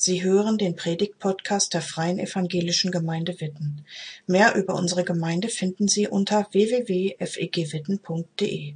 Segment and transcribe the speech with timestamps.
[0.00, 3.84] Sie hören den Predigt-Podcast der Freien Evangelischen Gemeinde Witten.
[4.28, 8.74] Mehr über unsere Gemeinde finden Sie unter www.fegwitten.de.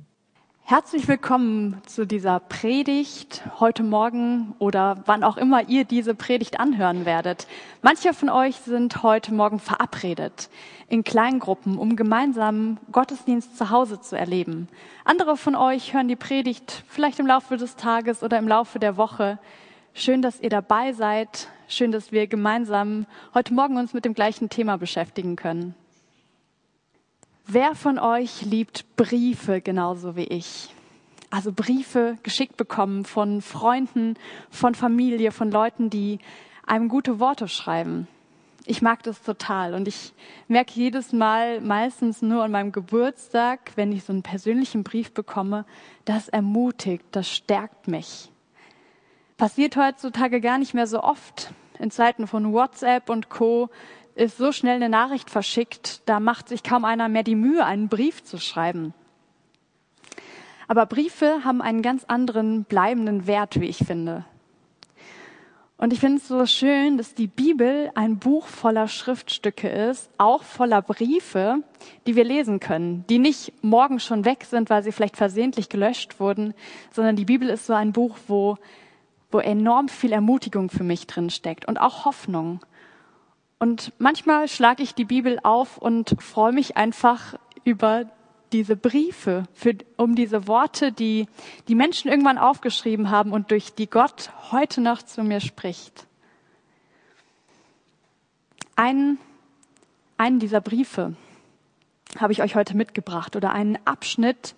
[0.64, 7.04] Herzlich willkommen zu dieser Predigt heute Morgen oder wann auch immer ihr diese Predigt anhören
[7.04, 7.46] werdet.
[7.82, 10.50] Manche von euch sind heute Morgen verabredet
[10.88, 14.66] in Kleingruppen, um gemeinsam Gottesdienst zu Hause zu erleben.
[15.04, 18.96] Andere von euch hören die Predigt vielleicht im Laufe des Tages oder im Laufe der
[18.96, 19.38] Woche.
[19.94, 21.48] Schön, dass ihr dabei seid.
[21.68, 25.74] Schön, dass wir gemeinsam heute Morgen uns mit dem gleichen Thema beschäftigen können.
[27.46, 30.70] Wer von euch liebt Briefe genauso wie ich?
[31.30, 34.16] Also Briefe geschickt bekommen von Freunden,
[34.50, 36.20] von Familie, von Leuten, die
[36.66, 38.08] einem gute Worte schreiben.
[38.64, 40.14] Ich mag das total und ich
[40.48, 45.66] merke jedes Mal, meistens nur an meinem Geburtstag, wenn ich so einen persönlichen Brief bekomme,
[46.06, 48.31] das ermutigt, das stärkt mich.
[49.36, 51.52] Passiert heutzutage gar nicht mehr so oft.
[51.78, 53.70] In Zeiten von WhatsApp und Co.
[54.14, 57.88] ist so schnell eine Nachricht verschickt, da macht sich kaum einer mehr die Mühe, einen
[57.88, 58.94] Brief zu schreiben.
[60.68, 64.24] Aber Briefe haben einen ganz anderen bleibenden Wert, wie ich finde.
[65.82, 70.44] Und ich finde es so schön, dass die Bibel ein Buch voller Schriftstücke ist, auch
[70.44, 71.64] voller Briefe,
[72.06, 76.20] die wir lesen können, die nicht morgen schon weg sind, weil sie vielleicht versehentlich gelöscht
[76.20, 76.54] wurden,
[76.92, 78.58] sondern die Bibel ist so ein Buch, wo
[79.32, 82.60] wo enorm viel Ermutigung für mich drin steckt und auch Hoffnung.
[83.58, 88.06] Und manchmal schlage ich die Bibel auf und freue mich einfach über
[88.52, 91.26] diese Briefe, für, um diese Worte, die
[91.68, 96.06] die Menschen irgendwann aufgeschrieben haben und durch die Gott heute noch zu mir spricht.
[98.76, 99.18] Einen,
[100.18, 101.14] einen dieser Briefe
[102.18, 104.54] habe ich euch heute mitgebracht oder einen Abschnitt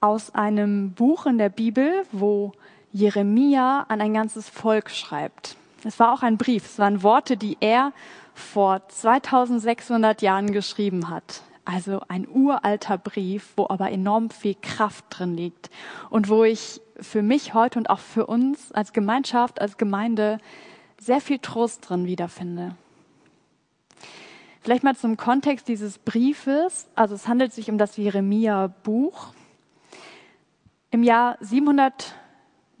[0.00, 2.52] aus einem Buch in der Bibel, wo
[2.92, 5.56] Jeremia an ein ganzes Volk schreibt.
[5.84, 7.92] Es war auch ein Brief, es waren Worte, die er
[8.34, 11.42] vor 2600 Jahren geschrieben hat.
[11.64, 15.70] Also ein uralter Brief, wo aber enorm viel Kraft drin liegt
[16.10, 20.38] und wo ich für mich heute und auch für uns als Gemeinschaft, als Gemeinde
[20.98, 22.74] sehr viel Trost drin wiederfinde.
[24.62, 26.88] Vielleicht mal zum Kontext dieses Briefes.
[26.94, 29.32] Also es handelt sich um das Jeremia-Buch.
[30.90, 32.14] Im Jahr 700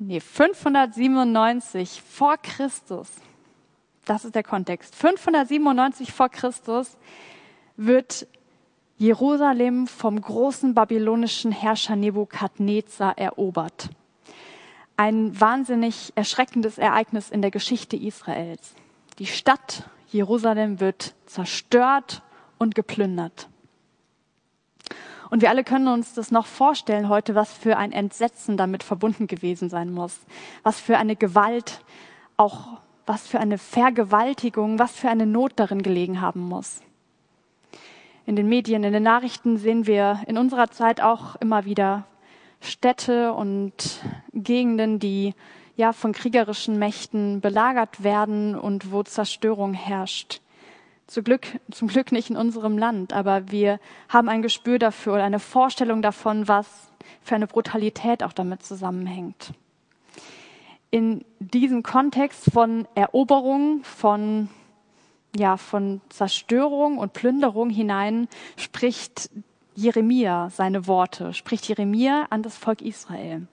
[0.00, 3.08] nee, 597 vor Christus,
[4.06, 6.96] das ist der Kontext, 597 vor Christus
[7.76, 8.26] wird
[8.96, 13.88] Jerusalem vom großen babylonischen Herrscher Nebukadnezar erobert.
[14.96, 18.74] Ein wahnsinnig erschreckendes Ereignis in der Geschichte Israels.
[19.18, 22.22] Die Stadt Jerusalem wird zerstört
[22.58, 23.48] und geplündert.
[25.30, 29.28] Und wir alle können uns das noch vorstellen heute, was für ein Entsetzen damit verbunden
[29.28, 30.18] gewesen sein muss.
[30.64, 31.82] Was für eine Gewalt,
[32.36, 36.80] auch was für eine Vergewaltigung, was für eine Not darin gelegen haben muss.
[38.26, 42.04] In den Medien, in den Nachrichten sehen wir in unserer Zeit auch immer wieder
[42.60, 44.00] Städte und
[44.32, 45.34] Gegenden, die
[45.76, 50.40] ja von kriegerischen Mächten belagert werden und wo Zerstörung herrscht.
[51.10, 55.24] Zum Glück, zum Glück nicht in unserem Land, aber wir haben ein Gespür dafür oder
[55.24, 59.52] eine Vorstellung davon, was für eine Brutalität auch damit zusammenhängt.
[60.92, 64.50] In diesem Kontext von Eroberung, von,
[65.34, 69.30] ja, von Zerstörung und Plünderung hinein spricht
[69.74, 73.48] Jeremia seine Worte, spricht Jeremia an das Volk Israel.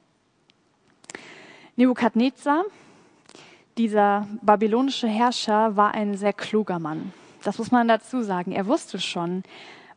[1.75, 2.65] Nebukadnezar,
[3.79, 7.13] dieser babylonische Herrscher, war ein sehr kluger Mann.
[7.43, 8.51] Das muss man dazu sagen.
[8.51, 9.43] Er wusste schon,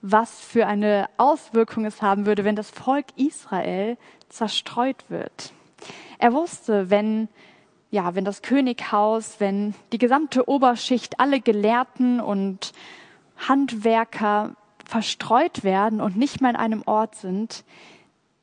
[0.02, 3.96] was für eine Auswirkung es haben würde, wenn das Volk Israel
[4.28, 5.52] zerstreut wird.
[6.18, 7.28] Er wusste, wenn
[7.90, 12.72] ja, wenn das Könighaus, wenn die gesamte Oberschicht, alle Gelehrten und
[13.48, 17.64] Handwerker verstreut werden und nicht mehr in einem Ort sind,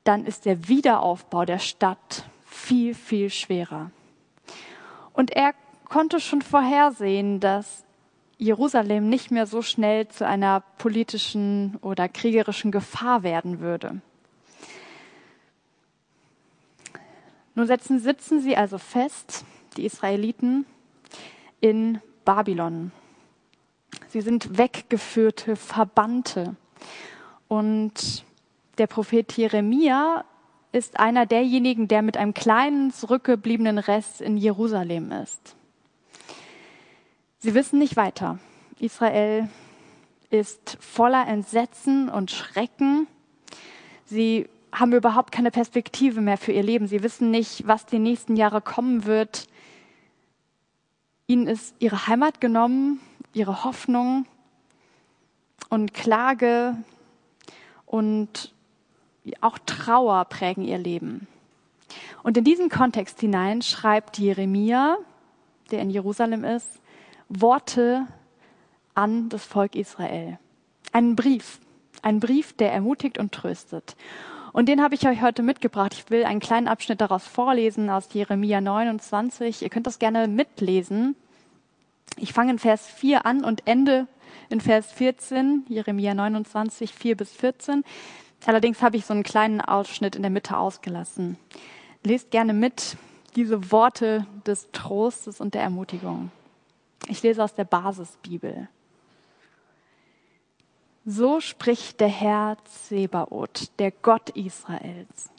[0.03, 3.91] dann ist der Wiederaufbau der Stadt viel, viel schwerer.
[5.13, 5.53] Und er
[5.89, 7.83] konnte schon vorhersehen, dass
[8.37, 14.01] Jerusalem nicht mehr so schnell zu einer politischen oder kriegerischen Gefahr werden würde.
[17.55, 19.43] Nun setzen, sitzen sie also fest,
[19.75, 20.67] die Israeliten,
[21.59, 22.91] in Babylon.
[24.09, 26.55] Sie sind weggeführte Verbannte.
[27.47, 28.23] Und
[28.77, 30.23] der Prophet Jeremia
[30.71, 35.55] ist einer derjenigen, der mit einem kleinen zurückgebliebenen Rest in Jerusalem ist.
[37.39, 38.39] Sie wissen nicht weiter.
[38.79, 39.47] Israel
[40.31, 43.07] ist voller Entsetzen und Schrecken.
[44.05, 46.87] Sie haben überhaupt keine Perspektive mehr für ihr Leben.
[46.87, 49.47] Sie wissen nicht, was die nächsten Jahre kommen wird.
[51.27, 52.99] Ihnen ist ihre Heimat genommen,
[53.33, 54.25] ihre Hoffnung
[55.69, 56.75] und Klage
[57.85, 58.51] und
[59.41, 61.27] auch Trauer prägen ihr Leben.
[62.23, 64.97] Und in diesen Kontext hinein schreibt Jeremia,
[65.69, 66.69] der in Jerusalem ist,
[67.29, 68.07] Worte
[68.95, 70.39] an das Volk Israel.
[70.91, 71.59] Einen Brief,
[72.01, 73.95] einen Brief, der ermutigt und tröstet.
[74.53, 75.93] Und den habe ich euch heute mitgebracht.
[75.93, 79.61] Ich will einen kleinen Abschnitt daraus vorlesen aus Jeremia 29.
[79.61, 81.15] Ihr könnt das gerne mitlesen.
[82.17, 84.07] Ich fange in Vers 4 an und ende
[84.49, 87.83] in Vers 14, Jeremia 29, 4 bis 14.
[88.45, 91.37] Allerdings habe ich so einen kleinen Ausschnitt in der Mitte ausgelassen.
[92.03, 92.97] Lest gerne mit
[93.35, 96.31] diese Worte des Trostes und der Ermutigung.
[97.07, 98.67] Ich lese aus der Basisbibel.
[101.05, 105.29] So spricht der Herr Zebaoth, der Gott Israels.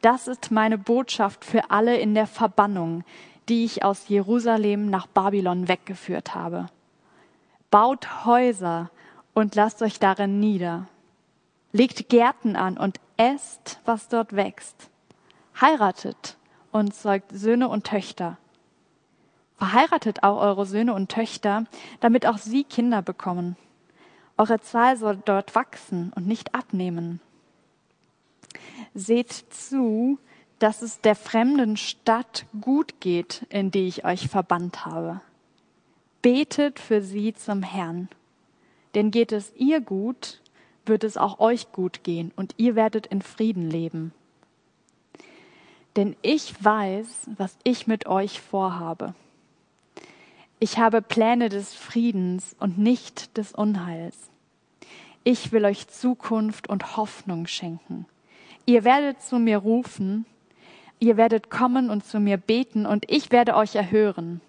[0.00, 3.04] Das ist meine Botschaft für alle in der Verbannung,
[3.48, 6.66] die ich aus Jerusalem nach Babylon weggeführt habe.
[7.70, 8.90] Baut Häuser
[9.34, 10.86] und lasst euch darin nieder.
[11.72, 14.88] Legt Gärten an und esst, was dort wächst.
[15.60, 16.38] Heiratet
[16.72, 18.38] und zeugt Söhne und Töchter.
[19.58, 21.64] Verheiratet auch eure Söhne und Töchter,
[22.00, 23.56] damit auch sie Kinder bekommen.
[24.36, 27.20] Eure Zahl soll dort wachsen und nicht abnehmen.
[28.94, 30.18] Seht zu,
[30.60, 35.20] dass es der fremden Stadt gut geht, in die ich euch verbannt habe.
[36.22, 38.08] Betet für sie zum Herrn.
[38.94, 40.40] Denn geht es ihr gut,
[40.86, 44.12] wird es auch euch gut gehen und ihr werdet in Frieden leben.
[45.96, 49.14] Denn ich weiß, was ich mit euch vorhabe.
[50.60, 54.30] Ich habe Pläne des Friedens und nicht des Unheils.
[55.22, 58.06] Ich will euch Zukunft und Hoffnung schenken.
[58.66, 60.26] Ihr werdet zu mir rufen,
[60.98, 64.40] ihr werdet kommen und zu mir beten und ich werde euch erhören.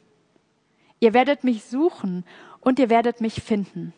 [1.00, 2.25] Ihr werdet mich suchen
[2.59, 3.94] und ihr werdet mich finden.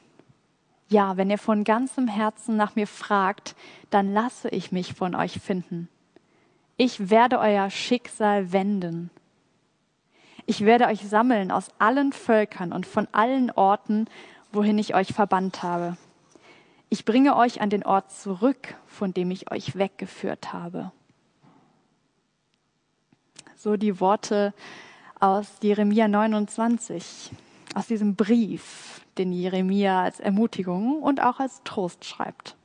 [0.90, 3.56] Ja, wenn ihr von ganzem Herzen nach mir fragt,
[3.90, 5.88] dann lasse ich mich von euch finden.
[6.76, 9.10] Ich werde euer Schicksal wenden.
[10.52, 14.10] Ich werde euch sammeln aus allen Völkern und von allen Orten,
[14.52, 15.96] wohin ich euch verbannt habe.
[16.90, 20.92] Ich bringe euch an den Ort zurück, von dem ich euch weggeführt habe.
[23.56, 24.54] So die Worte
[25.22, 27.32] aus Jeremia 29,
[27.74, 32.58] aus diesem Brief, den Jeremia als Ermutigung und auch als Trost schreibt.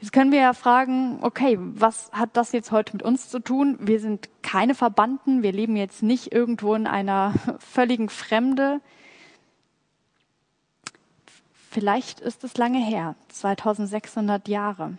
[0.00, 3.78] Jetzt können wir ja fragen, okay, was hat das jetzt heute mit uns zu tun?
[3.80, 8.80] Wir sind keine Verbannten, wir leben jetzt nicht irgendwo in einer völligen Fremde.
[11.70, 14.98] Vielleicht ist es lange her, 2600 Jahre.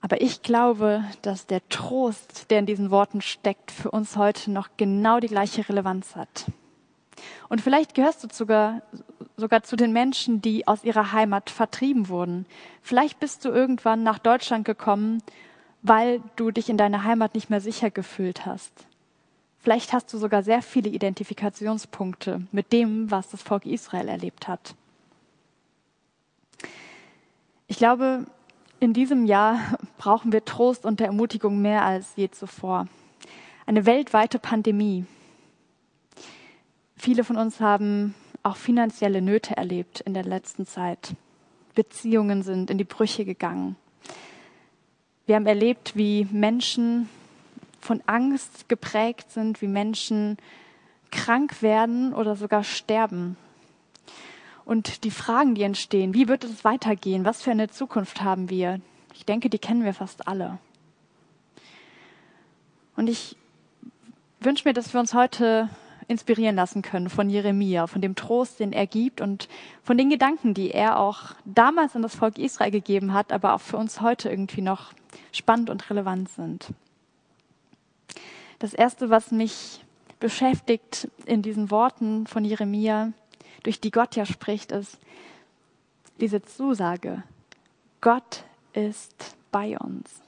[0.00, 4.70] Aber ich glaube, dass der Trost, der in diesen Worten steckt, für uns heute noch
[4.76, 6.46] genau die gleiche Relevanz hat.
[7.48, 8.82] Und vielleicht gehörst du sogar,
[9.36, 12.46] sogar zu den Menschen, die aus ihrer Heimat vertrieben wurden.
[12.82, 15.22] Vielleicht bist du irgendwann nach Deutschland gekommen,
[15.82, 18.72] weil du dich in deiner Heimat nicht mehr sicher gefühlt hast.
[19.58, 24.74] Vielleicht hast du sogar sehr viele Identifikationspunkte mit dem, was das Volk Israel erlebt hat.
[27.68, 28.26] Ich glaube,
[28.80, 29.58] in diesem Jahr
[29.98, 32.88] brauchen wir Trost und Ermutigung mehr als je zuvor.
[33.66, 35.06] Eine weltweite Pandemie,
[37.02, 41.14] Viele von uns haben auch finanzielle Nöte erlebt in der letzten Zeit.
[41.74, 43.76] Beziehungen sind in die Brüche gegangen.
[45.26, 47.08] Wir haben erlebt, wie Menschen
[47.80, 50.36] von Angst geprägt sind, wie Menschen
[51.10, 53.36] krank werden oder sogar sterben.
[54.64, 57.24] Und die Fragen, die entstehen, wie wird es weitergehen?
[57.24, 58.80] Was für eine Zukunft haben wir?
[59.14, 60.58] Ich denke, die kennen wir fast alle.
[62.96, 63.36] Und ich
[64.40, 65.68] wünsche mir, dass wir uns heute
[66.08, 69.48] inspirieren lassen können von Jeremia, von dem Trost, den er gibt und
[69.82, 73.60] von den Gedanken, die er auch damals an das Volk Israel gegeben hat, aber auch
[73.60, 74.92] für uns heute irgendwie noch
[75.32, 76.68] spannend und relevant sind.
[78.58, 79.84] Das Erste, was mich
[80.20, 83.12] beschäftigt in diesen Worten von Jeremia,
[83.64, 84.98] durch die Gott ja spricht, ist
[86.20, 87.24] diese Zusage,
[88.00, 90.22] Gott ist bei uns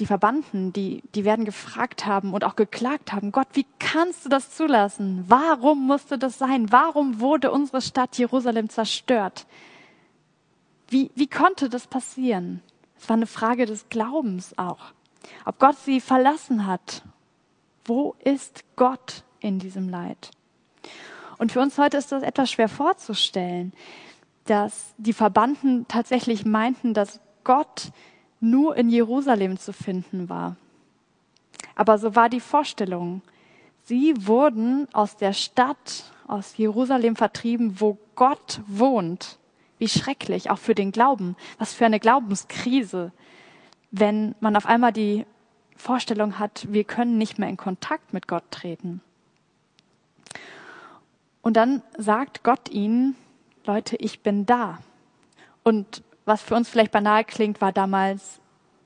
[0.00, 4.28] die Verbannten, die, die werden gefragt haben und auch geklagt haben, Gott, wie kannst du
[4.30, 5.24] das zulassen?
[5.28, 6.72] Warum musste das sein?
[6.72, 9.46] Warum wurde unsere Stadt Jerusalem zerstört?
[10.88, 12.62] Wie, wie konnte das passieren?
[12.98, 14.92] Es war eine Frage des Glaubens auch.
[15.44, 17.02] Ob Gott sie verlassen hat.
[17.84, 20.30] Wo ist Gott in diesem Leid?
[21.38, 23.72] Und für uns heute ist das etwas schwer vorzustellen,
[24.44, 27.92] dass die Verbannten tatsächlich meinten, dass Gott
[28.40, 30.56] nur in Jerusalem zu finden war.
[31.74, 33.22] Aber so war die Vorstellung.
[33.84, 39.38] Sie wurden aus der Stadt, aus Jerusalem vertrieben, wo Gott wohnt.
[39.78, 41.36] Wie schrecklich, auch für den Glauben.
[41.58, 43.12] Was für eine Glaubenskrise,
[43.90, 45.24] wenn man auf einmal die
[45.76, 49.00] Vorstellung hat, wir können nicht mehr in Kontakt mit Gott treten.
[51.42, 53.16] Und dann sagt Gott ihnen,
[53.64, 54.78] Leute, ich bin da.
[55.62, 58.38] Und was für uns vielleicht banal klingt, war damals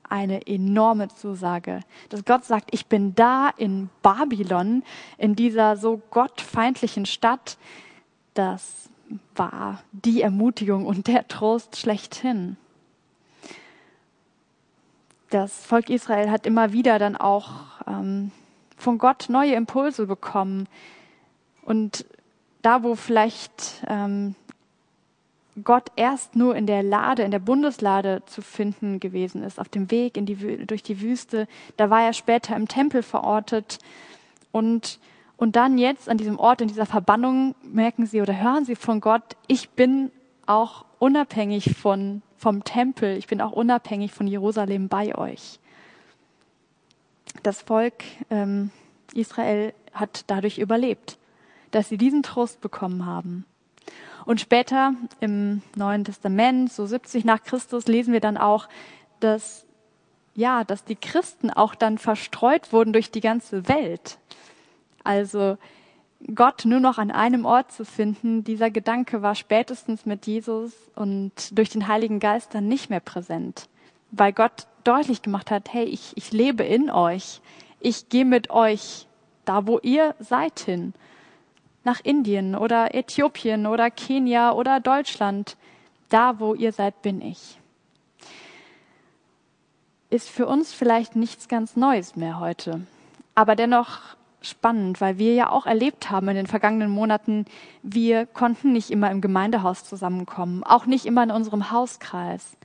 [0.09, 4.81] eine enorme Zusage, dass Gott sagt, ich bin da in Babylon,
[5.19, 7.59] in dieser so gottfeindlichen Stadt.
[8.33, 8.89] Das
[9.35, 12.57] war die Ermutigung und der Trost schlechthin.
[15.29, 17.51] Das Volk Israel hat immer wieder dann auch
[17.85, 18.31] ähm,
[18.75, 20.67] von Gott neue Impulse bekommen.
[21.61, 22.05] Und
[22.63, 24.33] da, wo vielleicht ähm,
[25.63, 29.89] Gott erst nur in der Lade, in der Bundeslade zu finden gewesen ist, auf dem
[29.89, 31.47] Weg in die, durch die Wüste,
[31.77, 33.79] da war er später im Tempel verortet.
[34.51, 34.99] Und,
[35.37, 38.99] und dann jetzt an diesem Ort, in dieser Verbannung, merken sie oder hören sie von
[38.99, 40.11] Gott, ich bin
[40.45, 45.59] auch unabhängig von, vom Tempel, ich bin auch unabhängig von Jerusalem bei euch.
[47.43, 48.71] Das Volk ähm,
[49.13, 51.17] Israel hat dadurch überlebt,
[51.71, 53.45] dass sie diesen Trost bekommen haben.
[54.25, 58.67] Und später im Neuen Testament, so 70 nach Christus, lesen wir dann auch,
[59.19, 59.65] dass,
[60.33, 64.17] ja, dass die Christen auch dann verstreut wurden durch die ganze Welt.
[65.03, 65.57] Also,
[66.33, 71.31] Gott nur noch an einem Ort zu finden, dieser Gedanke war spätestens mit Jesus und
[71.51, 73.69] durch den Heiligen Geist dann nicht mehr präsent,
[74.09, 77.41] weil Gott deutlich gemacht hat, hey, ich, ich lebe in euch,
[77.79, 79.07] ich gehe mit euch
[79.43, 80.93] da, wo ihr seid hin
[81.85, 85.57] nach Indien oder Äthiopien oder Kenia oder Deutschland.
[86.09, 87.59] Da, wo ihr seid, bin ich.
[90.09, 92.81] Ist für uns vielleicht nichts ganz Neues mehr heute,
[93.33, 93.99] aber dennoch
[94.41, 97.45] spannend, weil wir ja auch erlebt haben in den vergangenen Monaten,
[97.81, 102.55] wir konnten nicht immer im Gemeindehaus zusammenkommen, auch nicht immer in unserem Hauskreis.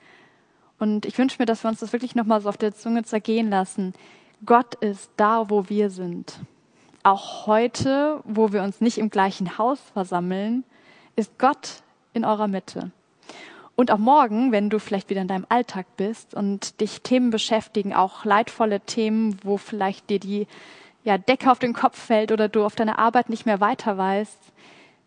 [0.79, 3.49] Und ich wünsche mir, dass wir uns das wirklich nochmal so auf der Zunge zergehen
[3.49, 3.95] lassen.
[4.45, 6.41] Gott ist da, wo wir sind
[7.03, 10.65] auch heute, wo wir uns nicht im gleichen Haus versammeln,
[11.17, 12.91] ist Gott in eurer Mitte.
[13.77, 17.95] Und auch morgen, wenn du vielleicht wieder in deinem Alltag bist und dich Themen beschäftigen,
[17.95, 20.47] auch leidvolle Themen, wo vielleicht dir die
[21.03, 24.39] ja, Decke auf den Kopf fällt oder du auf deiner Arbeit nicht mehr weiter weißt,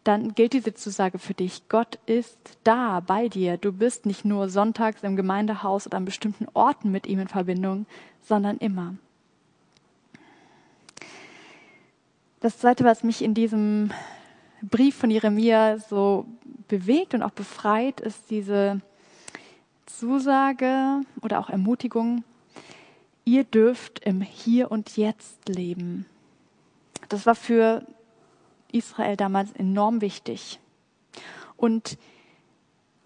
[0.03, 1.69] dann gilt diese Zusage für dich.
[1.69, 3.57] Gott ist da bei dir.
[3.57, 7.85] Du bist nicht nur sonntags im Gemeindehaus oder an bestimmten Orten mit ihm in Verbindung,
[8.21, 8.95] sondern immer.
[12.43, 13.91] Das Zweite, was mich in diesem
[14.62, 16.25] Brief von Jeremia so
[16.67, 18.81] bewegt und auch befreit, ist diese
[19.85, 22.25] Zusage oder auch Ermutigung,
[23.23, 26.05] ihr dürft im Hier und Jetzt leben.
[27.07, 27.88] Das war für
[28.73, 30.59] Israel damals enorm wichtig.
[31.55, 31.97] Und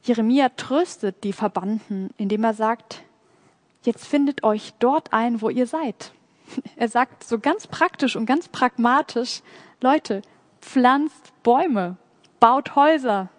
[0.01, 3.03] Jeremia tröstet die Verbannten, indem er sagt,
[3.83, 6.11] jetzt findet euch dort ein, wo ihr seid.
[6.75, 9.41] Er sagt so ganz praktisch und ganz pragmatisch,
[9.81, 10.21] Leute,
[10.61, 11.97] pflanzt Bäume,
[12.39, 13.29] baut Häuser,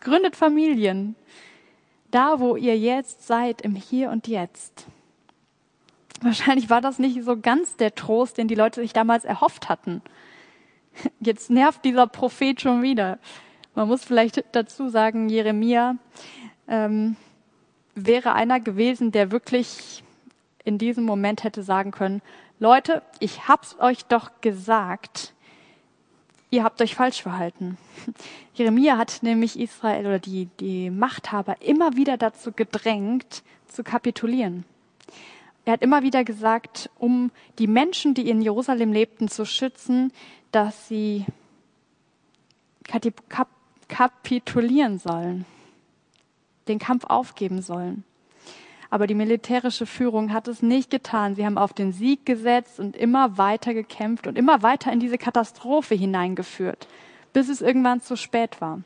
[0.00, 1.16] gründet Familien,
[2.10, 4.86] da wo ihr jetzt seid, im Hier und Jetzt.
[6.20, 10.00] Wahrscheinlich war das nicht so ganz der Trost, den die Leute sich damals erhofft hatten.
[11.20, 13.18] Jetzt nervt dieser Prophet schon wieder.
[13.74, 15.96] Man muss vielleicht dazu sagen, Jeremia
[16.68, 17.16] ähm,
[17.96, 20.03] wäre einer gewesen, der wirklich
[20.64, 22.22] in diesem Moment hätte sagen können,
[22.58, 25.34] Leute, ich hab's euch doch gesagt,
[26.50, 27.76] ihr habt euch falsch verhalten.
[28.54, 34.64] Jeremia hat nämlich Israel oder die, die Machthaber immer wieder dazu gedrängt, zu kapitulieren.
[35.64, 40.12] Er hat immer wieder gesagt, um die Menschen, die in Jerusalem lebten, zu schützen,
[40.52, 41.24] dass sie
[43.88, 45.46] kapitulieren sollen,
[46.68, 48.04] den Kampf aufgeben sollen.
[48.90, 51.34] Aber die militärische Führung hat es nicht getan.
[51.34, 55.18] Sie haben auf den Sieg gesetzt und immer weiter gekämpft und immer weiter in diese
[55.18, 56.86] Katastrophe hineingeführt,
[57.32, 58.80] bis es irgendwann zu spät war.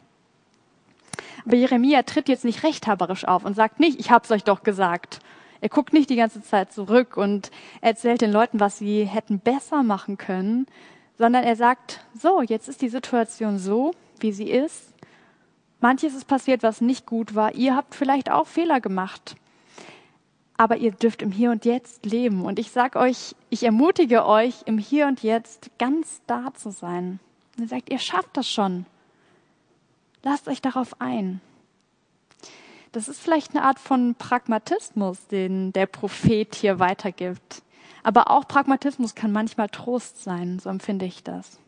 [1.45, 5.21] Aber Jeremia tritt jetzt nicht rechthaberisch auf und sagt nicht, ich hab's euch doch gesagt.
[5.61, 7.51] Er guckt nicht die ganze Zeit zurück und
[7.81, 10.67] erzählt den Leuten, was sie hätten besser machen können,
[11.17, 14.95] sondern er sagt, so, jetzt ist die Situation so, wie sie ist.
[15.81, 17.55] Manches ist passiert, was nicht gut war.
[17.55, 19.37] Ihr habt vielleicht auch Fehler gemacht
[20.59, 22.45] aber ihr dürft im Hier und Jetzt leben.
[22.45, 27.21] Und ich sage euch, ich ermutige euch, im Hier und Jetzt ganz da zu sein.
[27.57, 28.85] Und ihr sagt, ihr schafft das schon.
[30.25, 31.41] Lasst euch darauf ein.
[32.91, 37.63] Das ist vielleicht eine Art von Pragmatismus, den der Prophet hier weitergibt.
[38.03, 41.61] Aber auch Pragmatismus kann manchmal Trost sein, so empfinde ich das.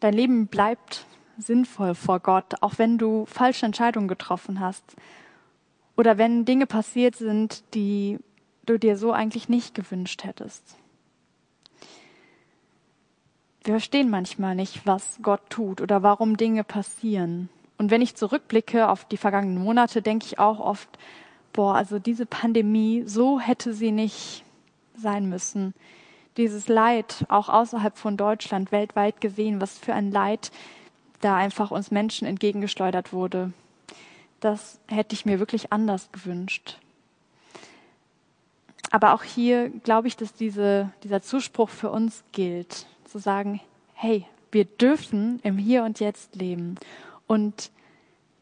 [0.00, 1.06] Dein Leben bleibt
[1.38, 4.96] sinnvoll vor Gott, auch wenn du falsche Entscheidungen getroffen hast
[5.96, 8.18] oder wenn Dinge passiert sind, die
[8.66, 10.76] du dir so eigentlich nicht gewünscht hättest.
[13.64, 17.48] Wir verstehen manchmal nicht, was Gott tut oder warum Dinge passieren.
[17.78, 20.88] Und wenn ich zurückblicke auf die vergangenen Monate, denke ich auch oft,
[21.52, 24.44] boah, also diese Pandemie, so hätte sie nicht
[24.96, 25.74] sein müssen.
[26.36, 30.52] Dieses Leid, auch außerhalb von Deutschland, weltweit gesehen, was für ein Leid
[31.20, 33.52] da einfach uns Menschen entgegengeschleudert wurde.
[34.46, 36.78] Das hätte ich mir wirklich anders gewünscht.
[38.92, 43.60] Aber auch hier glaube ich, dass diese, dieser Zuspruch für uns gilt, zu sagen,
[43.94, 46.76] hey, wir dürfen im Hier und Jetzt leben.
[47.26, 47.72] Und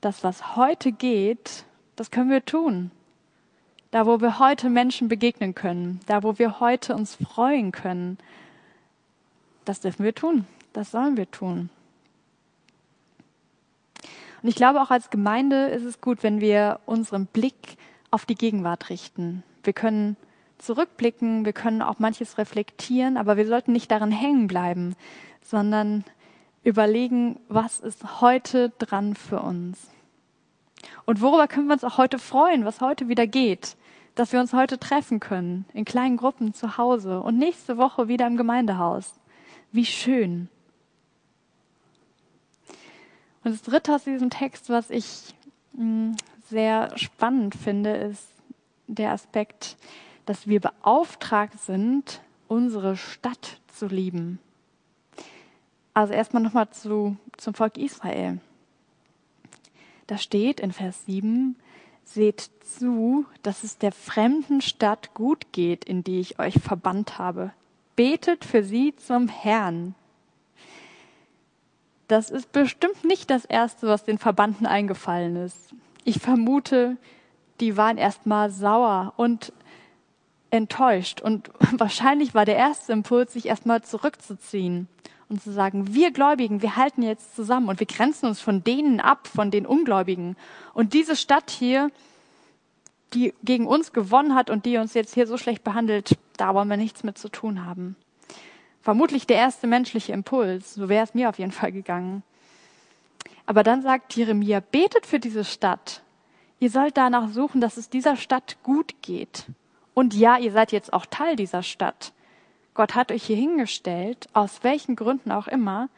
[0.02, 1.64] das, was heute geht,
[1.96, 2.90] das können wir tun.
[3.90, 8.18] Da, wo wir heute Menschen begegnen können, da, wo wir heute uns freuen können,
[9.64, 10.44] das dürfen wir tun.
[10.74, 11.70] Das sollen wir tun.
[14.44, 17.78] Und ich glaube, auch als Gemeinde ist es gut, wenn wir unseren Blick
[18.10, 19.42] auf die Gegenwart richten.
[19.62, 20.18] Wir können
[20.58, 24.96] zurückblicken, wir können auch manches reflektieren, aber wir sollten nicht daran hängen bleiben,
[25.40, 26.04] sondern
[26.62, 29.88] überlegen, was ist heute dran für uns.
[31.06, 33.78] Und worüber können wir uns auch heute freuen, was heute wieder geht,
[34.14, 38.26] dass wir uns heute treffen können, in kleinen Gruppen zu Hause und nächste Woche wieder
[38.26, 39.14] im Gemeindehaus.
[39.72, 40.50] Wie schön.
[43.44, 45.34] Und das Dritte aus diesem Text, was ich
[45.76, 46.16] hm,
[46.48, 48.26] sehr spannend finde, ist
[48.86, 49.76] der Aspekt,
[50.26, 54.38] dass wir beauftragt sind, unsere Stadt zu lieben.
[55.92, 58.40] Also erstmal nochmal zu, zum Volk Israel.
[60.06, 61.56] Da steht in Vers 7,
[62.04, 67.52] seht zu, dass es der fremden Stadt gut geht, in die ich euch verbannt habe.
[67.96, 69.94] Betet für sie zum Herrn.
[72.08, 75.74] Das ist bestimmt nicht das Erste, was den Verbannten eingefallen ist.
[76.04, 76.96] Ich vermute,
[77.60, 79.52] die waren erstmal sauer und
[80.50, 81.20] enttäuscht.
[81.20, 84.88] Und wahrscheinlich war der erste Impuls, sich erstmal zurückzuziehen
[85.28, 89.00] und zu sagen, wir Gläubigen, wir halten jetzt zusammen und wir grenzen uns von denen
[89.00, 90.36] ab, von den Ungläubigen.
[90.74, 91.90] Und diese Stadt hier,
[93.14, 96.68] die gegen uns gewonnen hat und die uns jetzt hier so schlecht behandelt, da wollen
[96.68, 97.96] wir nichts mit zu tun haben.
[98.84, 100.74] Vermutlich der erste menschliche Impuls.
[100.74, 102.22] So wäre es mir auf jeden Fall gegangen.
[103.46, 106.02] Aber dann sagt Jeremia, betet für diese Stadt.
[106.60, 109.46] Ihr sollt danach suchen, dass es dieser Stadt gut geht.
[109.94, 112.12] Und ja, ihr seid jetzt auch Teil dieser Stadt.
[112.74, 115.88] Gott hat euch hier hingestellt, aus welchen Gründen auch immer.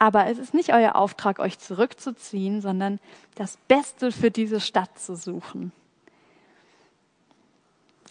[0.00, 2.98] Aber es ist nicht euer Auftrag, euch zurückzuziehen, sondern
[3.36, 5.70] das Beste für diese Stadt zu suchen.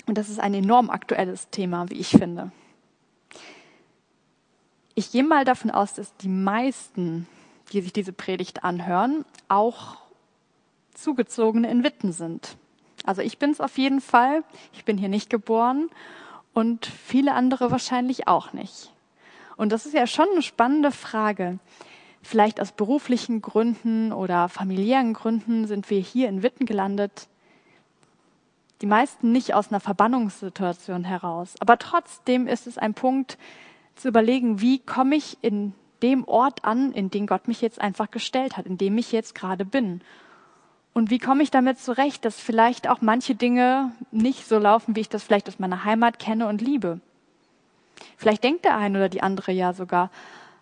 [0.06, 2.54] Und das ist ein enorm aktuelles Thema, wie ich finde.
[5.02, 7.28] Ich gehe mal davon aus, dass die meisten,
[7.74, 9.96] die sich diese Predigt anhören, auch
[10.94, 12.56] Zugezogene in Witten sind.
[13.04, 14.44] Also ich bin es auf jeden Fall.
[14.74, 15.90] Ich bin hier nicht geboren
[16.54, 18.94] und viele andere wahrscheinlich auch nicht.
[19.58, 21.58] Und das ist ja schon eine spannende Frage.
[22.22, 27.28] Vielleicht aus beruflichen Gründen oder familiären Gründen sind wir hier in Witten gelandet.
[28.82, 31.56] Die meisten nicht aus einer Verbannungssituation heraus.
[31.60, 33.40] Aber trotzdem ist es ein Punkt,
[34.02, 38.10] zu überlegen, wie komme ich in dem Ort an, in den Gott mich jetzt einfach
[38.10, 40.02] gestellt hat, in dem ich jetzt gerade bin.
[40.94, 45.02] Und wie komme ich damit zurecht, dass vielleicht auch manche Dinge nicht so laufen, wie
[45.02, 47.00] ich das vielleicht aus meiner Heimat kenne und liebe?
[48.18, 50.10] Vielleicht denkt der eine oder die andere ja sogar,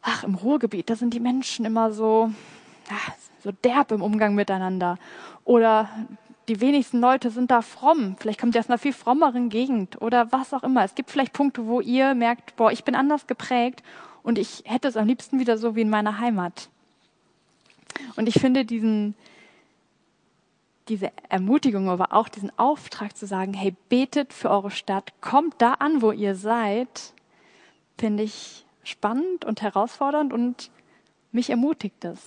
[0.02, 2.32] ach, im Ruhrgebiet, da sind die Menschen immer so,
[2.90, 2.98] ja,
[3.44, 4.98] so derb im Umgang miteinander.
[5.46, 5.90] Oder
[6.50, 8.16] die wenigsten Leute sind da fromm.
[8.20, 10.84] Vielleicht kommt ihr aus einer viel frommeren Gegend oder was auch immer.
[10.84, 13.84] Es gibt vielleicht Punkte, wo ihr merkt, boah, ich bin anders geprägt
[14.24, 16.70] und ich hätte es am liebsten wieder so wie in meiner Heimat.
[18.16, 19.14] Und ich finde diesen,
[20.88, 25.74] diese Ermutigung, aber auch diesen Auftrag zu sagen, hey, betet für eure Stadt, kommt da
[25.74, 27.14] an, wo ihr seid,
[27.98, 30.72] finde ich spannend und herausfordernd und
[31.32, 32.20] mich ermutigt es.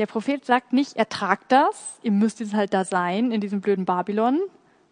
[0.00, 3.84] Der Prophet sagt nicht, ertragt das, ihr müsst jetzt halt da sein, in diesem blöden
[3.84, 4.40] Babylon,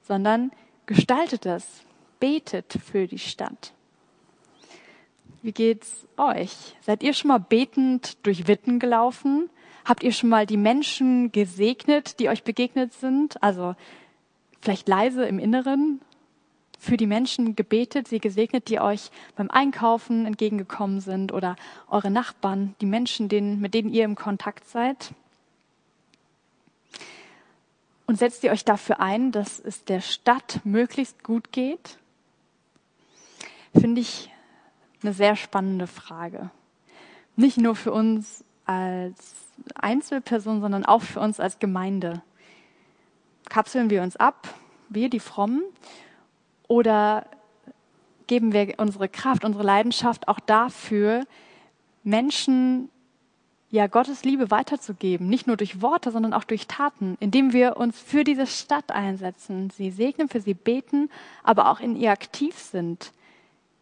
[0.03, 0.53] sondern
[0.85, 1.64] gestaltet es,
[2.21, 3.73] betet für die Stadt.
[5.40, 6.77] Wie geht's euch?
[6.83, 9.49] Seid ihr schon mal betend durch Witten gelaufen?
[9.87, 13.42] Habt ihr schon mal die Menschen gesegnet, die euch begegnet sind?
[13.42, 13.77] Also
[14.61, 16.03] vielleicht leise im Inneren
[16.78, 21.56] für die Menschen gebetet, sie gesegnet, die euch beim Einkaufen entgegengekommen sind oder
[21.88, 25.12] eure Nachbarn, die Menschen, denen, mit denen ihr im Kontakt seid.
[28.06, 31.98] Und setzt ihr euch dafür ein, dass es der Stadt möglichst gut geht?
[33.78, 34.30] Finde ich
[35.02, 36.50] eine sehr spannende Frage.
[37.36, 39.34] Nicht nur für uns als
[39.74, 42.22] Einzelperson, sondern auch für uns als Gemeinde.
[43.48, 44.54] Kapseln wir uns ab,
[44.88, 45.62] wir die Frommen,
[46.68, 47.26] oder
[48.26, 51.24] geben wir unsere Kraft, unsere Leidenschaft auch dafür,
[52.04, 52.90] Menschen
[53.70, 58.00] ja Gottes Liebe weiterzugeben, nicht nur durch Worte, sondern auch durch Taten, indem wir uns
[58.00, 61.11] für diese Stadt einsetzen, sie segnen, für sie beten,
[61.42, 63.12] aber auch in ihr aktiv sind,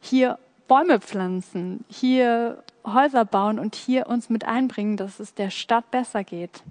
[0.00, 5.90] hier Bäume pflanzen, hier Häuser bauen und hier uns mit einbringen, dass es der Stadt
[5.90, 6.62] besser geht.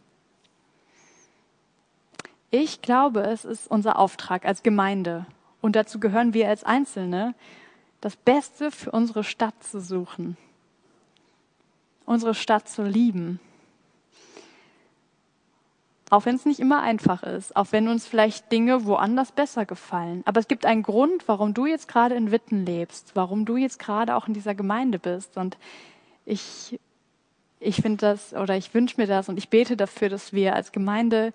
[2.52, 5.26] Ich glaube, es ist unser Auftrag als Gemeinde
[5.66, 7.34] und dazu gehören wir als Einzelne,
[8.00, 10.38] das Beste für unsere Stadt zu suchen,
[12.06, 13.40] unsere Stadt zu lieben.
[16.12, 20.22] Auch wenn es nicht immer einfach ist, auch wenn uns vielleicht Dinge woanders besser gefallen.
[20.26, 23.80] Aber es gibt einen Grund, warum du jetzt gerade in Witten lebst, warum du jetzt
[23.80, 25.36] gerade auch in dieser Gemeinde bist.
[25.36, 25.58] Und
[26.26, 26.80] ich,
[27.60, 30.72] ich finde das oder ich wünsche mir das und ich bete dafür, dass wir als
[30.72, 31.34] Gemeinde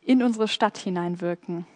[0.00, 1.66] in unsere Stadt hineinwirken.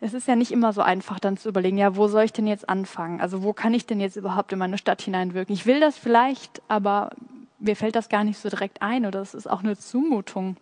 [0.00, 2.46] Es ist ja nicht immer so einfach, dann zu überlegen, ja, wo soll ich denn
[2.46, 3.20] jetzt anfangen?
[3.20, 5.52] Also wo kann ich denn jetzt überhaupt in meine Stadt hineinwirken?
[5.52, 7.10] Ich will das vielleicht, aber
[7.58, 10.56] mir fällt das gar nicht so direkt ein oder es ist auch eine Zumutung.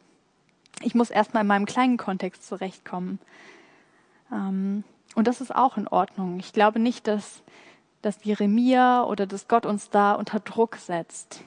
[0.83, 3.18] Ich muss erstmal in meinem kleinen Kontext zurechtkommen.
[4.33, 6.38] Ähm, und das ist auch in Ordnung.
[6.38, 7.42] Ich glaube nicht, dass,
[8.03, 11.42] dass Jeremia oder dass Gott uns da unter Druck setzt.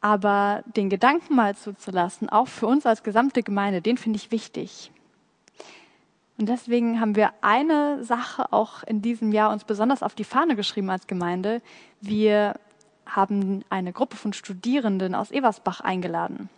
[0.00, 4.90] Aber den Gedanken mal zuzulassen, auch für uns als gesamte Gemeinde, den finde ich wichtig.
[6.38, 10.56] Und deswegen haben wir eine Sache auch in diesem Jahr uns besonders auf die Fahne
[10.56, 11.60] geschrieben als Gemeinde.
[12.00, 12.54] Wir
[13.06, 16.48] haben eine Gruppe von Studierenden aus Eversbach eingeladen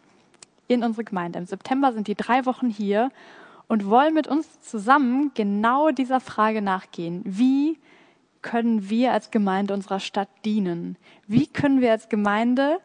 [0.69, 1.39] in unsere Gemeinde.
[1.39, 3.11] Im September sind die drei Wochen hier
[3.69, 7.23] und wollen mit uns zusammen genau dieser Frage nachgehen.
[7.25, 7.79] Wie
[8.43, 10.97] können wir als Gemeinde unserer Stadt dienen?
[11.27, 12.79] Wie können wir als Gemeinde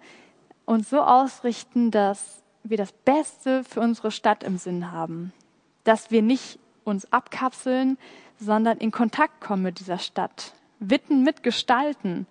[0.65, 5.33] uns so ausrichten, dass wir das Beste für unsere Stadt im Sinn haben?
[5.83, 7.97] Dass wir nicht uns abkapseln,
[8.39, 10.53] sondern in Kontakt kommen mit dieser Stadt.
[10.79, 12.25] Witten mitgestalten,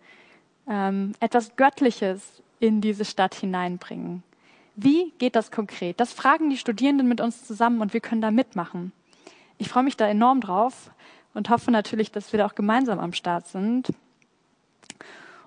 [0.68, 4.22] ähm, etwas Göttliches in diese Stadt hineinbringen.
[4.76, 5.98] Wie geht das konkret?
[6.00, 8.92] Das fragen die Studierenden mit uns zusammen und wir können da mitmachen.
[9.58, 10.90] Ich freue mich da enorm drauf
[11.34, 13.88] und hoffe natürlich, dass wir da auch gemeinsam am Start sind.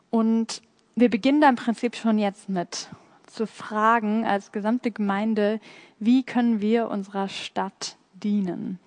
[0.09, 0.61] Und
[0.95, 2.89] wir beginnen da im Prinzip schon jetzt mit
[3.25, 5.59] zu fragen als gesamte Gemeinde,
[5.99, 8.79] wie können wir unserer Stadt dienen?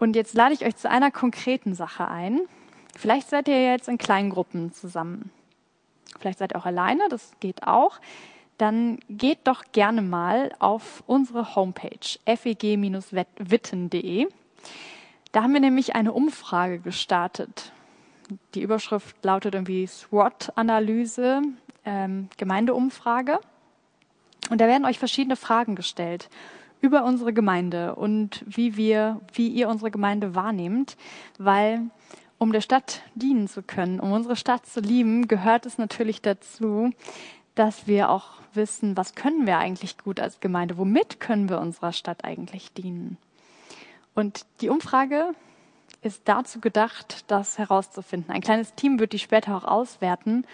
[0.00, 2.40] Und jetzt lade ich euch zu einer konkreten Sache ein.
[2.96, 5.30] Vielleicht seid ihr jetzt in kleinen Gruppen zusammen.
[6.18, 8.00] Vielleicht seid ihr auch alleine, das geht auch.
[8.56, 13.06] Dann geht doch gerne mal auf unsere Homepage feg-witten.de.
[15.32, 17.72] Da haben wir nämlich eine Umfrage gestartet.
[18.54, 21.42] Die Überschrift lautet irgendwie SWOT-Analyse,
[21.84, 23.38] ähm, Gemeindeumfrage.
[24.48, 26.30] Und da werden euch verschiedene Fragen gestellt
[26.80, 30.96] über unsere Gemeinde und wie wir, wie ihr unsere Gemeinde wahrnehmt,
[31.38, 31.82] weil
[32.38, 36.90] um der Stadt dienen zu können, um unsere Stadt zu lieben, gehört es natürlich dazu,
[37.54, 41.92] dass wir auch wissen, was können wir eigentlich gut als Gemeinde, womit können wir unserer
[41.92, 43.18] Stadt eigentlich dienen.
[44.14, 45.32] Und die Umfrage
[46.02, 48.32] ist dazu gedacht, das herauszufinden.
[48.32, 50.46] Ein kleines Team wird die später auch auswerten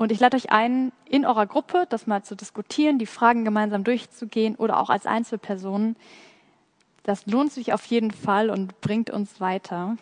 [0.00, 3.84] und ich lade euch ein, in eurer Gruppe das mal zu diskutieren, die Fragen gemeinsam
[3.84, 5.94] durchzugehen oder auch als Einzelpersonen.
[7.02, 9.98] Das lohnt sich auf jeden Fall und bringt uns weiter.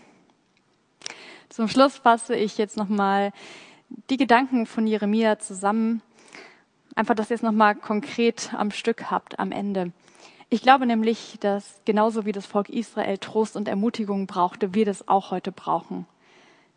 [1.49, 3.33] Zum Schluss fasse ich jetzt nochmal
[4.09, 6.01] die Gedanken von Jeremia zusammen.
[6.95, 9.91] Einfach, dass ihr es nochmal konkret am Stück habt am Ende.
[10.49, 15.09] Ich glaube nämlich, dass genauso wie das Volk Israel Trost und Ermutigung brauchte, wir das
[15.09, 16.07] auch heute brauchen.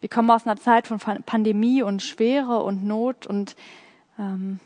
[0.02, 3.56] Wir kommen aus einer Zeit von Pandemie und Schwere und Not und
[4.20, 4.60] ähm,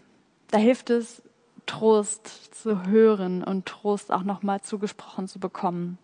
[0.49, 1.21] da hilft es,
[1.65, 5.97] Trost zu hören und Trost auch nochmal zugesprochen zu bekommen.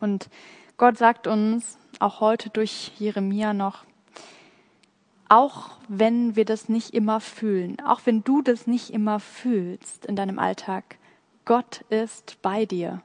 [0.00, 0.28] Und
[0.76, 3.84] Gott sagt uns auch heute durch Jeremia noch,
[5.28, 10.16] auch wenn wir das nicht immer fühlen, auch wenn du das nicht immer fühlst in
[10.16, 10.98] deinem Alltag,
[11.44, 13.00] Gott ist bei dir.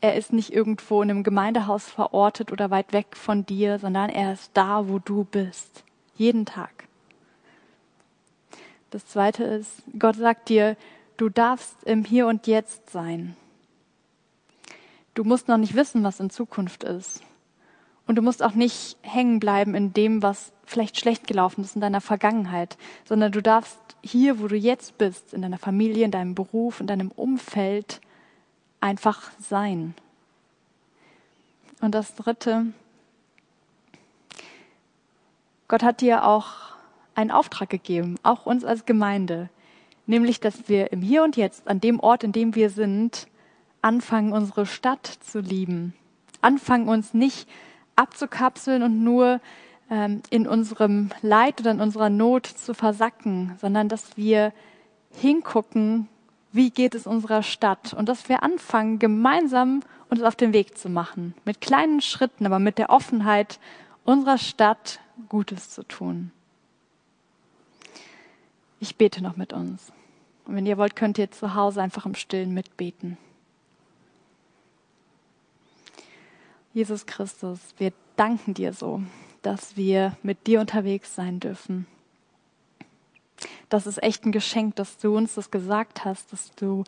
[0.00, 4.32] Er ist nicht irgendwo in einem Gemeindehaus verortet oder weit weg von dir, sondern er
[4.32, 5.82] ist da, wo du bist.
[6.14, 6.86] Jeden Tag.
[8.90, 10.76] Das zweite ist, Gott sagt dir,
[11.16, 13.36] du darfst im Hier und Jetzt sein.
[15.14, 17.22] Du musst noch nicht wissen, was in Zukunft ist.
[18.06, 21.80] Und du musst auch nicht hängen bleiben in dem, was vielleicht schlecht gelaufen ist in
[21.80, 26.34] deiner Vergangenheit, sondern du darfst hier, wo du jetzt bist, in deiner Familie, in deinem
[26.34, 28.00] Beruf, in deinem Umfeld,
[28.80, 29.94] einfach sein.
[31.80, 32.66] Und das Dritte,
[35.68, 36.46] Gott hat dir auch
[37.14, 39.48] einen Auftrag gegeben, auch uns als Gemeinde,
[40.06, 43.28] nämlich dass wir im Hier und Jetzt, an dem Ort, in dem wir sind,
[43.82, 45.94] anfangen, unsere Stadt zu lieben,
[46.40, 47.48] anfangen, uns nicht
[47.96, 49.40] abzukapseln und nur
[49.90, 54.52] ähm, in unserem Leid oder in unserer Not zu versacken, sondern dass wir
[55.12, 56.08] hingucken,
[56.52, 60.88] wie geht es unserer Stadt und dass wir anfangen, gemeinsam uns auf den Weg zu
[60.88, 63.58] machen, mit kleinen Schritten, aber mit der Offenheit,
[64.04, 66.30] unserer Stadt Gutes zu tun.
[68.80, 69.92] Ich bete noch mit uns.
[70.46, 73.18] Und wenn ihr wollt, könnt ihr zu Hause einfach im Stillen mitbeten.
[76.72, 79.02] Jesus Christus, wir danken dir so,
[79.42, 81.86] dass wir mit dir unterwegs sein dürfen.
[83.68, 86.84] Das ist echt ein Geschenk, dass du uns das gesagt hast, dass du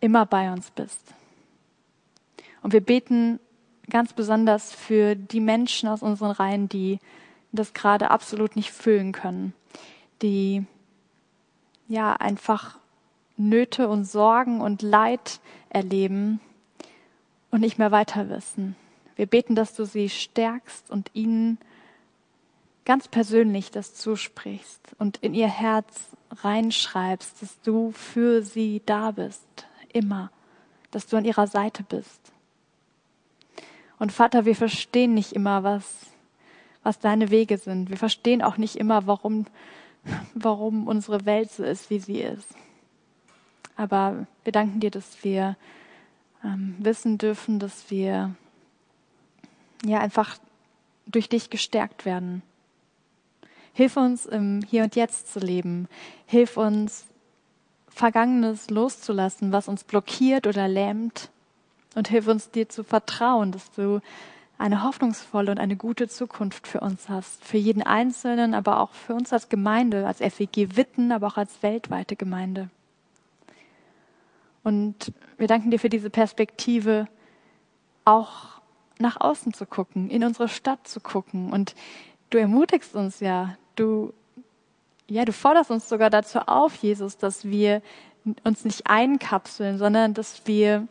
[0.00, 1.14] immer bei uns bist.
[2.62, 3.40] Und wir beten
[3.90, 6.98] ganz besonders für die Menschen aus unseren Reihen, die
[7.52, 9.54] das gerade absolut nicht füllen können,
[10.22, 10.64] die
[11.88, 12.78] ja einfach
[13.36, 16.40] Nöte und Sorgen und Leid erleben
[17.50, 18.76] und nicht mehr weiter wissen.
[19.16, 21.58] Wir beten, dass du sie stärkst und ihnen
[22.84, 29.66] ganz persönlich das zusprichst und in ihr Herz reinschreibst, dass du für sie da bist,
[29.92, 30.30] immer,
[30.90, 32.32] dass du an ihrer Seite bist.
[33.98, 36.06] Und Vater, wir verstehen nicht immer, was,
[36.82, 37.90] was deine Wege sind.
[37.90, 39.46] Wir verstehen auch nicht immer, warum,
[40.34, 42.48] warum unsere Welt so ist, wie sie ist.
[43.76, 45.56] Aber wir danken dir, dass wir
[46.44, 48.34] ähm, wissen dürfen, dass wir
[49.84, 50.38] ja einfach
[51.06, 52.42] durch dich gestärkt werden.
[53.74, 55.88] Hilf uns im Hier und Jetzt zu leben.
[56.26, 57.04] Hilf uns
[57.88, 61.30] Vergangenes loszulassen, was uns blockiert oder lähmt.
[61.94, 64.00] Und hilf uns dir zu vertrauen, dass du
[64.58, 67.44] eine hoffnungsvolle und eine gute Zukunft für uns hast.
[67.44, 71.62] Für jeden Einzelnen, aber auch für uns als Gemeinde, als FEG Witten, aber auch als
[71.62, 72.70] weltweite Gemeinde.
[74.62, 77.06] Und wir danken dir für diese Perspektive,
[78.04, 78.60] auch
[78.98, 81.52] nach außen zu gucken, in unsere Stadt zu gucken.
[81.52, 81.74] Und
[82.30, 84.12] du ermutigst uns ja, du,
[85.08, 87.82] ja, du forderst uns sogar dazu auf, Jesus, dass wir
[88.42, 90.86] uns nicht einkapseln, sondern dass wir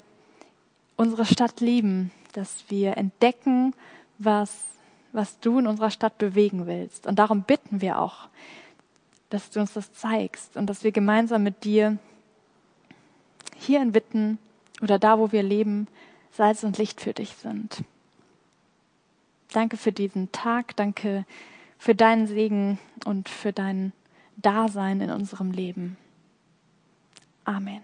[0.96, 3.74] unsere Stadt lieben, dass wir entdecken,
[4.20, 4.64] was,
[5.12, 7.08] was du in unserer Stadt bewegen willst.
[7.08, 8.28] Und darum bitten wir auch,
[9.30, 11.98] dass du uns das zeigst und dass wir gemeinsam mit dir
[13.58, 14.38] hier in Witten
[14.82, 15.88] oder da, wo wir leben,
[16.32, 17.84] Salz und Licht für dich sind.
[19.52, 21.26] Danke für diesen Tag, danke
[21.84, 23.92] für deinen Segen und für dein
[24.38, 25.98] Dasein in unserem Leben.
[27.44, 27.82] Amen.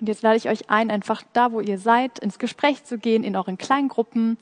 [0.00, 3.22] Und jetzt lade ich euch ein, einfach da, wo ihr seid, ins Gespräch zu gehen,
[3.22, 4.38] in euren Kleingruppen.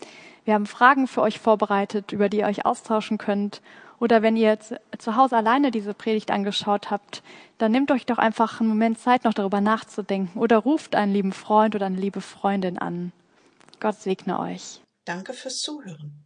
[0.46, 3.60] Wir haben Fragen für euch vorbereitet, über die ihr euch austauschen könnt.
[4.00, 4.58] Oder wenn ihr
[4.96, 7.22] zu Hause alleine diese Predigt angeschaut habt,
[7.58, 10.40] dann nehmt euch doch einfach einen Moment Zeit, noch darüber nachzudenken.
[10.40, 13.12] Oder ruft einen lieben Freund oder eine liebe Freundin an.
[13.78, 14.80] Gott segne euch.
[15.04, 16.25] Danke fürs Zuhören.